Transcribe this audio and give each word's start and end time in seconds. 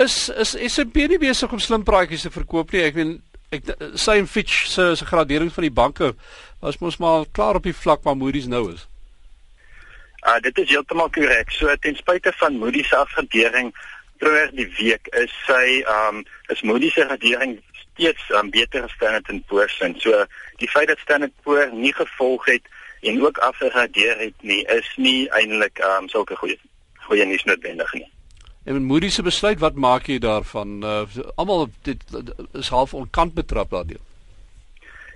Is 0.00 0.28
is 0.28 0.54
S&P 0.72 1.08
nie 1.12 1.18
besig 1.20 1.50
om 1.52 1.60
slim 1.60 1.82
praatjies 1.84 2.22
te 2.24 2.30
verkoop 2.32 2.70
nie? 2.72 2.80
Ek 2.88 2.94
meen 2.96 3.18
ek 3.52 3.66
en 4.14 4.28
Fitch 4.30 4.62
se 4.72 4.94
se 4.96 5.04
gradering 5.04 5.50
van 5.52 5.66
die 5.66 5.74
banke 5.80 6.14
was 6.62 6.78
mos 6.80 6.96
maar 7.02 7.26
klaar 7.36 7.58
op 7.58 7.66
die 7.68 7.76
vlak 7.76 8.06
waar 8.06 8.16
Moody's 8.16 8.46
nou 8.48 8.62
is. 8.72 8.86
Uh 10.24 10.38
dit 10.40 10.58
is 10.62 10.70
heeltemal 10.72 11.10
korrek. 11.12 11.52
So 11.52 11.74
ten 11.84 11.98
spyte 11.98 12.32
van 12.40 12.56
Moody's 12.62 12.88
se 12.88 12.96
afgradering 12.96 13.74
vroeër 14.22 14.54
die 14.56 14.68
week 14.78 15.10
is 15.20 15.34
sy 15.46 15.82
um 15.96 16.22
is 16.54 16.62
Moody's 16.62 16.96
se 16.96 17.04
gradering 17.04 17.58
steeds 17.82 18.30
um, 18.38 18.48
beter 18.54 18.86
as 18.86 18.94
Standard 18.96 19.28
& 19.44 19.48
Poor's. 19.48 19.76
So 20.00 20.24
die 20.62 20.70
feit 20.70 20.88
dat 20.88 21.02
Standard 21.04 21.34
& 21.40 21.44
Poor's 21.44 21.74
nie 21.76 21.92
gevolg 21.92 22.46
het 22.48 22.72
en 23.02 23.20
ook 23.20 23.42
afgegradeer 23.50 24.16
het 24.24 24.40
nie 24.40 24.64
is 24.78 24.88
nie 24.96 25.28
eintlik 25.28 25.84
um 25.90 26.08
sulke 26.08 26.40
goeie 26.40 26.56
goeie 27.04 27.28
nuus 27.28 27.44
noodwendig 27.44 27.92
nie. 27.98 28.08
En 28.64 28.72
met 28.72 28.82
Moody's 28.82 29.14
se 29.14 29.22
besluit, 29.22 29.58
wat 29.58 29.74
maak 29.74 30.06
jy 30.06 30.18
daarvan? 30.18 30.84
Uh, 30.84 31.02
Almal 31.34 31.68
dit 31.82 32.02
is 32.52 32.68
half 32.68 32.94
onkant 32.94 33.34
betrap 33.34 33.70
daardeur. 33.70 34.00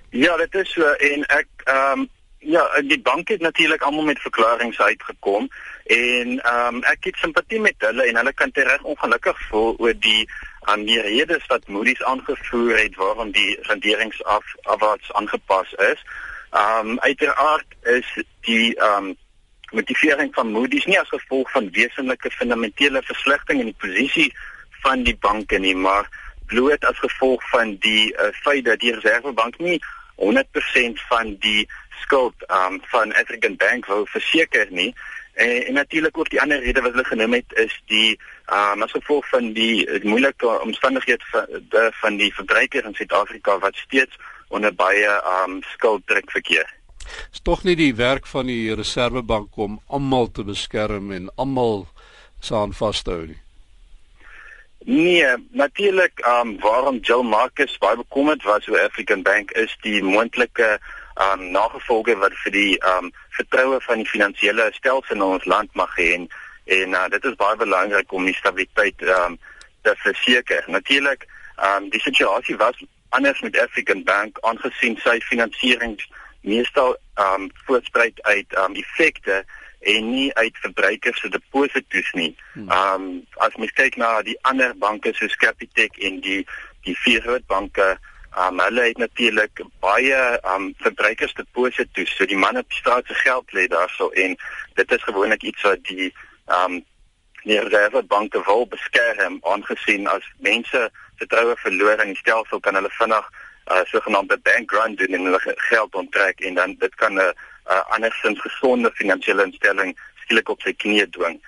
Ja, 0.09 0.37
dit 0.37 0.55
is 0.55 0.73
so 0.73 0.93
en 1.03 1.25
ek 1.27 1.49
um 1.67 2.09
ja, 2.39 2.63
die 2.85 3.01
bank 3.01 3.29
het 3.29 3.41
natuurlik 3.41 3.83
almal 3.83 4.05
met 4.05 4.21
verklaringe 4.21 4.79
uitgekom 4.79 5.49
en 5.97 6.37
um 6.53 6.83
ek 6.87 7.09
het 7.09 7.17
simpatie 7.17 7.61
met 7.61 7.75
hulle 7.79 8.05
en 8.07 8.17
hulle 8.21 8.33
kan 8.33 8.53
tereg 8.53 8.83
ongelukkig 8.83 9.41
voel 9.49 9.75
oor 9.79 9.97
die 9.99 10.29
aan 10.71 10.85
die 10.85 11.01
redes 11.01 11.47
wat 11.49 11.67
Moody's 11.69 12.03
aangevoer 12.03 12.79
het 12.79 12.97
waarom 12.97 13.33
die 13.33 13.59
renderings 13.69 14.23
af 14.25 14.55
afwaarts 14.63 15.13
aangepas 15.13 15.73
is. 15.91 16.05
Um 16.53 17.01
uiteraard 17.01 17.77
is 17.83 18.15
die 18.47 18.71
um 18.93 19.17
motivering 19.75 20.35
van 20.35 20.53
Moody's 20.53 20.87
nie 20.87 20.99
as 21.01 21.11
gevolg 21.13 21.51
van 21.51 21.71
wesenlike 21.75 22.31
fundamentele 22.31 23.03
verslegting 23.03 23.61
in 23.61 23.73
die 23.73 23.81
posisie 23.81 24.31
van 24.85 25.03
die 25.03 25.17
banke 25.21 25.59
nie, 25.59 25.75
maar 25.75 26.09
bloot 26.47 26.85
as 26.85 26.99
gevolg 26.99 27.43
van 27.51 27.77
die 27.85 28.13
uh, 28.13 28.31
feit 28.45 28.65
dat 28.65 28.81
die 28.81 28.93
Reservebank 28.95 29.59
nie 29.59 29.81
100% 30.21 31.01
van 31.09 31.37
die 31.41 31.65
skuld 32.03 32.35
um 32.53 32.81
van 32.93 33.15
African 33.15 33.57
Bank 33.57 33.87
wou 33.87 34.05
verseker 34.07 34.67
nie. 34.71 34.95
En, 35.35 35.67
en 35.67 35.73
natuurlik 35.73 36.19
ook 36.19 36.31
die 36.31 36.41
ander 36.41 36.61
rede 36.63 36.81
wat 36.81 36.93
hulle 36.95 37.05
genoem 37.05 37.33
het 37.41 37.57
is 37.65 37.75
die 37.91 38.21
um 38.53 38.85
as 38.87 38.95
gevolg 38.95 39.27
van 39.29 39.53
die, 39.57 39.83
die 39.91 40.11
moeilike 40.11 40.61
omstandighede 40.61 41.25
van 41.33 41.91
van 42.01 42.17
die 42.21 42.31
verbruikers 42.35 42.87
in 42.87 42.95
Suid-Afrika 42.95 43.59
wat 43.59 43.77
steeds 43.77 44.17
onder 44.49 44.75
baie 44.75 45.19
um 45.35 45.63
skulddruk 45.75 46.31
verkeer. 46.31 46.69
Is 47.33 47.41
tog 47.43 47.65
nie 47.65 47.77
die 47.77 47.95
werk 47.95 48.27
van 48.27 48.47
die 48.47 48.75
Reservebank 48.75 49.57
om 49.57 49.81
almal 49.87 50.31
te 50.31 50.45
beskerm 50.45 51.13
en 51.13 51.31
almal 51.37 51.87
saan 52.41 52.73
vas 52.73 53.03
te 53.03 53.11
hou 53.11 53.27
nie. 53.27 53.41
Nee, 54.87 55.27
natuurlik, 55.51 56.21
um 56.29 56.59
waarom 56.61 56.99
Jill 57.01 57.23
Marcus 57.23 57.79
baie 57.79 57.97
bekommerd 57.97 58.43
was 58.43 58.69
oor 58.69 58.81
African 58.81 59.23
Bank 59.23 59.51
is 59.51 59.77
die 59.81 60.03
moontlike 60.03 60.79
um 61.17 61.51
nagevolge 61.51 62.17
wat 62.21 62.35
vir 62.43 62.53
die 62.53 62.73
um 62.97 63.09
vertroue 63.39 63.79
van 63.81 64.03
die 64.03 64.11
finansiële 64.11 64.69
stelsel 64.77 65.17
in 65.17 65.23
ons 65.25 65.47
land 65.49 65.73
mag 65.75 65.95
hê 65.97 66.11
en 66.19 66.29
en 66.65 66.97
uh, 66.97 67.07
dit 67.13 67.25
is 67.25 67.37
baie 67.41 67.57
belangrik 67.57 68.13
om 68.13 68.29
die 68.29 68.37
stabiliteit 68.37 69.01
um 69.17 69.39
te 69.89 69.95
verseker. 70.03 70.65
Natuurlik, 70.69 71.25
um 71.71 71.89
die 71.89 72.01
situasie 72.05 72.57
was 72.61 72.85
anders 73.17 73.41
met 73.41 73.59
African 73.59 74.05
Bank 74.05 74.39
aangesien 74.41 75.01
sy 75.01 75.17
finansiering 75.31 75.97
meestal 76.45 76.97
um 77.21 77.51
voortspruit 77.67 78.23
uit 78.23 78.57
um 78.65 78.75
effekte 78.79 79.45
en 79.81 80.11
nie 80.11 80.31
uit 80.35 80.59
verbruikers 80.65 81.21
se 81.21 81.29
deposito's 81.29 82.11
nie. 82.13 82.33
Hmm. 82.53 82.71
Um 82.71 83.07
as 83.45 83.57
mens 83.61 83.73
kyk 83.77 83.97
na 84.01 84.17
die 84.23 84.39
ander 84.49 84.73
banke 84.81 85.13
soos 85.17 85.37
Capitec 85.41 86.01
en 86.09 86.21
die 86.25 86.43
die 86.85 86.97
vier 87.05 87.25
groot 87.25 87.47
banke 87.47 87.95
Um 88.35 88.59
hulle 88.59 88.83
het 88.83 88.99
natuurlik 88.99 89.61
baie 89.79 90.41
um 90.55 90.73
verbruikers 90.83 91.35
deposito's, 91.39 92.17
so 92.17 92.27
die 92.27 92.39
manne 92.39 92.65
op 92.65 92.73
straat 92.73 93.07
se 93.07 93.15
geld 93.15 93.53
lê 93.55 93.69
daarso 93.71 94.09
en 94.11 94.35
dit 94.75 94.93
is 94.93 95.03
gewoonlik 95.03 95.43
iets 95.43 95.63
wat 95.63 95.85
die 95.87 96.11
um 96.51 96.83
die 97.45 97.61
reservebanke 97.61 98.43
wil 98.47 98.67
beskerm 98.67 99.39
aangesien 99.43 100.09
as 100.09 100.27
mense 100.39 100.81
vertroue 101.21 101.57
verloor 101.63 102.01
in 102.03 102.15
die 102.15 102.23
stelsel 102.23 102.61
kan 102.61 102.75
hulle 102.75 102.91
vinnig 102.99 103.29
uh, 103.71 103.85
sogenaamde 103.85 104.39
bank 104.43 104.71
run 104.71 104.95
doen 104.95 105.17
en 105.17 105.25
hulle 105.25 105.41
geld 105.71 105.95
onttrek 105.95 106.41
en 106.41 106.55
dan 106.55 106.77
dit 106.79 106.95
kan 106.95 107.15
'n 107.15 107.19
uh, 107.19 107.33
uh, 107.71 107.83
andersins 107.97 108.41
gesonde 108.41 108.91
finansiële 108.95 109.45
instelling 109.45 109.97
skielik 110.25 110.49
op 110.49 110.61
sy 110.61 110.73
knieë 110.73 111.11
dwing. 111.11 111.41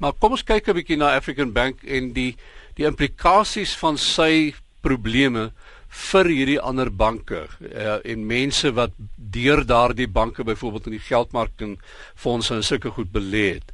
Maar 0.00 0.12
kom 0.12 0.32
ons 0.32 0.44
kyk 0.44 0.68
'n 0.68 0.74
bietjie 0.74 0.96
na 0.96 1.16
African 1.16 1.52
Bank 1.52 1.82
en 1.84 2.12
die 2.12 2.36
die 2.74 2.86
implikasies 2.86 3.76
van 3.76 3.98
sy 3.98 4.54
probleme 4.80 5.50
vir 5.90 6.28
hierdie 6.30 6.60
ander 6.60 6.90
banke 6.90 7.48
uh, 7.60 7.98
en 8.04 8.26
mense 8.26 8.70
wat 8.72 8.92
deur 9.16 9.64
daardie 9.66 10.08
banke 10.08 10.44
byvoorbeeld 10.44 10.86
in 10.86 10.96
die 10.96 11.08
geldmark 11.08 11.60
en 11.60 11.78
fondse 12.14 12.54
en 12.54 12.62
sulke 12.62 12.90
goed 12.90 13.10
belê 13.12 13.58
het. 13.58 13.72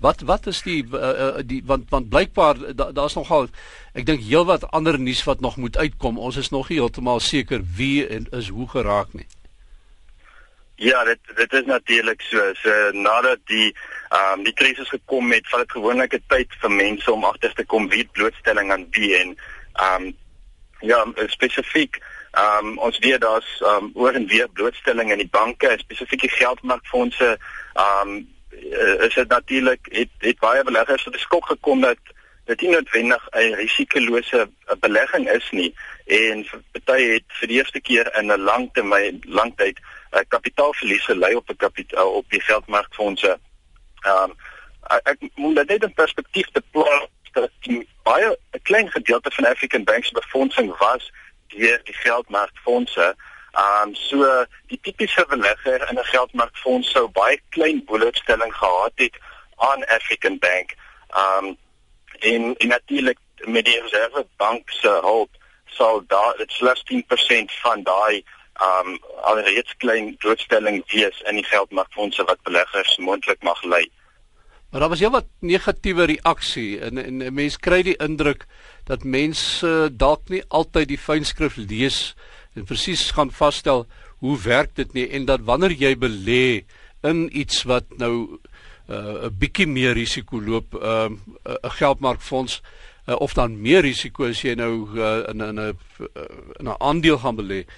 Wat 0.00 0.20
wat 0.20 0.46
is 0.46 0.62
die 0.62 0.84
uh, 0.92 1.38
die 1.44 1.62
want 1.64 1.90
want 1.90 2.08
blykbaar 2.08 2.74
daar's 2.76 3.14
da 3.14 3.20
nogal 3.20 3.48
ek 3.94 4.06
dink 4.06 4.20
heelwat 4.20 4.70
ander 4.70 4.98
nuus 4.98 5.24
wat 5.24 5.40
nog 5.40 5.56
moet 5.56 5.76
uitkom. 5.76 6.18
Ons 6.18 6.36
is 6.36 6.50
nog 6.50 6.68
nie 6.68 6.78
heeltemal 6.78 7.20
seker 7.20 7.64
wie 7.76 8.06
en 8.06 8.26
is 8.30 8.48
hoe 8.48 8.68
geraak 8.68 9.12
nie. 9.12 9.26
Ja, 10.76 11.04
dit 11.04 11.18
dit 11.36 11.52
is 11.52 11.64
natuurlik 11.64 12.20
so. 12.20 12.52
So 12.54 12.90
nadat 12.92 13.38
die 13.44 13.74
ehm 14.08 14.38
um, 14.38 14.44
die 14.44 14.52
krisis 14.52 14.88
gekom 14.88 15.32
het, 15.32 15.48
vat 15.48 15.64
dit 15.64 15.72
gewoonlik 15.72 16.14
'n 16.14 16.24
tyd 16.28 16.52
vir 16.60 16.70
mense 16.70 17.12
om 17.12 17.24
agter 17.24 17.54
te 17.54 17.64
kom 17.64 17.88
wie 17.88 18.04
blootstelling 18.12 18.72
aan 18.72 18.86
wie 18.90 19.16
en 19.16 19.36
ehm 19.72 20.02
um, 20.02 20.16
ja, 20.80 21.06
spesifiek 21.26 22.00
ehm 22.32 22.66
um, 22.66 22.78
ons 22.78 22.98
weet 22.98 23.20
daar's 23.20 23.60
ehm 23.60 23.84
um, 23.84 23.90
oor 23.94 24.12
en 24.12 24.26
weer 24.26 24.48
blootstelling 24.48 25.10
in 25.10 25.18
die 25.18 25.32
banke, 25.32 25.74
spesifieke 25.78 26.28
geldmarkfondse. 26.28 27.38
Ehm 27.74 28.08
um, 28.08 28.34
is 29.06 29.14
dit 29.14 29.28
natuurlik 29.28 29.88
het 29.90 30.08
het 30.18 30.38
baie 30.38 30.64
beleggers 30.64 31.02
tot 31.02 31.12
die 31.12 31.22
skok 31.22 31.46
gekom 31.46 31.80
dat 31.80 31.98
dit 32.44 32.60
nie 32.60 32.70
noodwendig 32.70 33.28
'n 33.30 33.54
risikolose 33.54 34.50
belegging 34.80 35.28
is 35.30 35.50
nie 35.50 35.74
en 36.06 36.46
party 36.72 37.02
het 37.12 37.24
vir 37.40 37.48
die 37.48 37.56
eerste 37.56 37.80
keer 37.80 38.18
in 38.18 38.32
'n 38.32 38.40
lang 38.40 38.68
termyn 38.72 39.20
langtyd 39.24 39.78
uh, 40.12 40.20
kapitaalverliese 40.28 41.16
lei 41.16 41.34
op 41.34 41.50
'n 41.50 41.56
kapitaal 41.56 42.10
op 42.12 42.30
die 42.30 42.44
veldmarkfondse. 42.44 43.38
Ehm 44.00 44.30
um, 44.30 44.36
ek 45.02 45.18
moet 45.34 45.56
dit 45.56 45.68
net 45.68 45.82
in 45.82 45.94
perspektief 45.94 46.46
te 46.52 46.62
plaas 46.70 47.08
dat 47.32 47.50
die 47.60 47.88
baie 48.02 48.38
'n 48.52 48.62
klein 48.62 48.90
gedeelte 48.90 49.30
van 49.30 49.46
African 49.46 49.84
Banks 49.84 50.10
befondsing 50.10 50.76
was 50.78 51.12
deur 51.46 51.80
die 51.84 51.98
veldmarkfondse. 51.98 53.16
Ehm 53.56 53.88
um, 53.88 53.94
so 53.94 54.44
die 54.68 54.78
tipiese 54.82 55.24
belegger 55.28 55.88
in 55.90 55.98
'n 55.98 56.04
geldmarkfonds 56.04 56.90
sou 56.90 57.08
baie 57.08 57.40
klein 57.48 57.84
blootstelling 57.84 58.54
gehad 58.54 58.92
het 58.94 59.16
aan 59.56 59.86
African 59.86 60.38
Bank. 60.38 60.74
Ehm 61.08 61.44
um, 61.44 61.56
en, 62.18 62.56
en 62.56 62.68
natuurlik 62.68 63.18
met 63.36 63.64
die 63.64 63.80
reservebank 63.80 64.70
se 64.70 64.88
hulp 64.88 65.30
sal 65.66 66.02
daar 66.06 66.36
dit 66.36 66.52
slegs 66.52 66.82
10% 66.92 67.52
van 67.62 67.82
daai 67.82 68.24
um 68.62 68.98
alreeds 69.22 69.76
klein 69.76 70.16
blootstelling 70.16 70.84
wees 70.92 71.20
in 71.20 71.34
die 71.34 71.44
geldmarkfondse 71.44 72.24
wat 72.24 72.42
beleggers 72.42 72.96
moontlik 72.96 73.42
mag 73.42 73.62
lei. 73.64 73.90
Maar 74.70 74.80
daar 74.80 74.88
was 74.88 75.00
heel 75.00 75.10
wat 75.10 75.26
negatiewe 75.40 76.04
reaksie 76.04 76.80
en 76.80 76.98
en 76.98 77.34
mense 77.34 77.58
kry 77.58 77.82
die 77.82 77.96
indruk 77.96 78.46
dat 78.84 79.04
mense 79.04 79.88
dalk 79.92 80.28
nie 80.28 80.44
altyd 80.48 80.88
die 80.88 80.98
fynskrif 80.98 81.56
lees 81.56 82.14
en 82.14 82.35
presies 82.64 83.10
gaan 83.10 83.30
vasstel 83.30 83.86
hoe 84.18 84.38
werk 84.40 84.74
dit 84.74 84.92
nie 84.92 85.08
en 85.10 85.24
dat 85.24 85.40
wanneer 85.44 85.72
jy 85.72 85.96
belê 85.96 86.64
in 87.02 87.28
iets 87.32 87.62
wat 87.68 87.84
nou 87.98 88.40
uh, 88.88 89.28
'n 89.28 89.36
bietjie 89.38 89.66
meer 89.66 89.92
risiko 89.94 90.40
loop, 90.40 90.74
'n 90.74 91.20
uh, 91.44 91.54
'n 91.62 91.70
geldmarkfonds 91.70 92.62
uh, 93.06 93.14
of 93.14 93.34
dan 93.34 93.60
meer 93.60 93.82
risiko 93.82 94.24
as 94.24 94.42
jy 94.42 94.54
nou 94.54 94.88
uh, 94.94 95.28
in 95.28 95.42
'n 95.42 95.58
'n 95.58 95.76
'n 96.62 96.76
aandeel 96.78 97.18
gaan 97.18 97.36
belê. 97.36 97.64
Uh, 97.66 97.72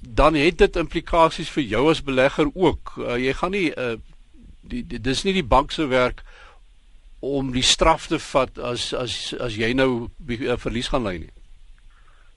dan 0.00 0.34
het 0.34 0.58
dit 0.58 0.76
implikasies 0.76 1.50
vir 1.50 1.62
jou 1.62 1.90
as 1.90 2.02
belegger 2.02 2.50
ook. 2.54 2.94
Uh, 2.98 3.16
jy 3.16 3.32
gaan 3.32 3.50
nie 3.50 3.70
uh, 3.74 3.96
die, 4.60 4.86
die 4.86 5.00
dis 5.00 5.22
nie 5.24 5.32
die 5.32 5.46
bank 5.46 5.72
se 5.72 5.86
werk 5.86 6.22
om 7.20 7.52
die 7.52 7.62
straf 7.62 8.06
te 8.06 8.18
vat 8.18 8.58
as 8.58 8.92
as 8.94 9.34
as 9.40 9.56
jy 9.58 9.72
nou 9.74 10.08
uh, 10.28 10.56
verlies 10.56 10.90
gaan 10.92 11.06
ly 11.06 11.16
nie. 11.24 11.32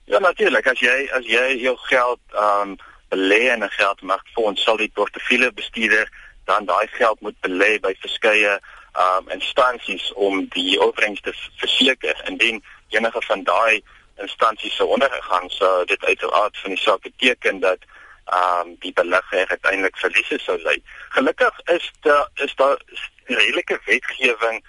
Ja 0.04 0.18
natuurlik, 0.18 0.66
as 0.66 0.80
jy 0.80 1.08
as 1.14 1.26
jy 1.26 1.56
jou 1.62 1.76
geld 1.86 2.20
um 2.34 2.76
belê 3.12 3.52
in 3.52 3.62
'n 3.64 3.70
geldmarkfonds, 3.70 4.62
sal 4.62 4.76
die 4.76 4.90
portefeulje 4.94 5.52
bestuurder 5.52 6.08
dan 6.44 6.64
daai 6.64 6.86
geld 6.86 7.20
moet 7.20 7.36
belê 7.40 7.78
by 7.80 7.94
verskeie 8.00 8.60
um 8.98 9.28
instansies 9.28 10.12
om 10.12 10.46
die 10.48 10.80
opbrengs 10.80 11.20
te 11.20 11.32
verseker. 11.56 12.22
Indien 12.26 12.64
enige 12.88 13.22
van 13.22 13.42
daai 13.44 13.82
instansies 14.16 14.76
sou 14.76 14.88
ondergegaan 14.88 15.50
sou 15.50 15.84
dit 15.84 16.04
uiteraard 16.04 16.58
van 16.58 16.70
die 16.70 16.82
saak 16.82 17.00
beteken 17.00 17.60
dat 17.60 17.78
ehm 18.24 18.68
um, 18.68 18.76
die 18.78 18.92
belegger 18.92 19.48
uiteindelik 19.48 19.96
verliese 19.96 20.38
sou 20.38 20.58
ly. 20.62 20.82
Gelukkig 21.08 21.60
is 21.64 21.90
daar 22.00 22.28
is 22.34 22.54
daar 22.54 22.80
redelike 23.24 23.80
wetgewing 23.84 24.64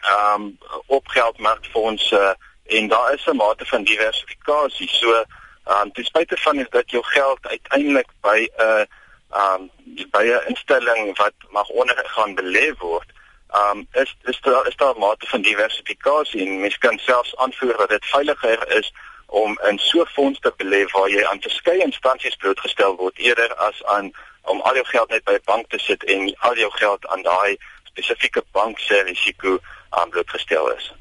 ehm 0.00 0.42
um, 0.42 0.58
op 0.86 1.08
geldmarkfondse 1.08 2.20
uh, 2.20 2.49
en 2.70 2.88
daar 2.88 3.12
is 3.12 3.26
'n 3.26 3.36
mate 3.36 3.66
van 3.66 3.82
diversifikasie. 3.82 4.88
So 4.88 5.12
ehm 5.12 5.80
um, 5.82 5.92
ten 5.92 6.04
spyte 6.04 6.36
van 6.36 6.66
dat 6.70 6.90
jou 6.90 7.04
geld 7.04 7.38
uiteindelik 7.42 8.08
by 8.20 8.48
'n 8.56 8.62
uh, 8.62 8.84
ehm 9.30 9.60
um, 9.60 9.70
by 10.10 10.24
'n 10.24 10.48
instelling 10.48 11.16
wat 11.16 11.32
mag 11.48 11.68
ondergaan 11.68 12.34
belê 12.34 12.76
word, 12.78 13.08
ehm 13.50 13.78
um, 13.78 13.86
is 13.92 14.16
is 14.22 14.40
daar 14.40 14.66
is 14.66 14.76
daar 14.76 14.94
'n 14.94 14.98
mate 14.98 15.26
van 15.26 15.42
diversifikasie 15.42 16.40
en 16.40 16.60
mens 16.60 16.78
kan 16.78 16.98
selfs 16.98 17.36
aanvoer 17.36 17.76
dat 17.76 17.88
dit 17.88 18.04
veiliger 18.04 18.76
is 18.78 18.92
om 19.26 19.58
in 19.68 19.78
so 19.78 20.00
'n 20.00 20.06
fonds 20.06 20.40
te 20.40 20.52
belê 20.56 20.90
waar 20.90 21.08
jy 21.08 21.24
aan 21.24 21.40
verskeie 21.40 21.82
instansies 21.82 22.36
blootgestel 22.36 22.96
word 22.96 23.18
eerder 23.18 23.54
as 23.54 23.84
aan 23.84 24.12
om 24.42 24.60
al 24.60 24.74
jou 24.74 24.86
geld 24.86 25.08
net 25.08 25.24
by 25.24 25.32
'n 25.32 25.44
bank 25.44 25.68
te 25.68 25.78
sit 25.78 26.04
en 26.04 26.34
al 26.38 26.56
jou 26.56 26.70
geld 26.70 27.06
aan 27.06 27.22
daai 27.22 27.56
spesifieke 27.84 28.44
bank 28.52 28.78
se 28.78 29.02
risiko 29.02 29.58
aan 29.88 30.10
blootgestel 30.10 30.70
is. 30.72 30.99